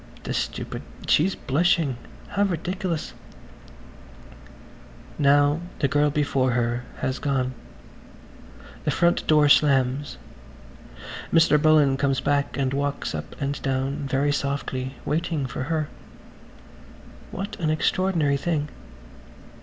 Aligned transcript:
The 0.23 0.33
stupid–she's 0.33 1.35
blushing! 1.35 1.95
How 2.29 2.41
ridiculous! 2.41 3.11
[Page 3.11 3.19
140] 5.19 5.21
Now 5.23 5.59
the 5.77 5.87
girl 5.87 6.09
before 6.09 6.53
her 6.53 6.83
has 7.01 7.19
gone; 7.19 7.53
the 8.83 8.89
front 8.89 9.27
door 9.27 9.47
slams. 9.47 10.17
Mr. 11.31 11.61
Bullen 11.61 11.97
comes 11.97 12.19
back 12.19 12.57
and 12.57 12.73
walks 12.73 13.13
up 13.13 13.39
and 13.39 13.61
down, 13.61 14.07
very 14.07 14.31
softly, 14.31 14.95
waiting 15.05 15.45
for 15.45 15.65
her. 15.65 15.87
What 17.29 17.55
an 17.59 17.69
extraordinary 17.69 18.37
thing. 18.37 18.69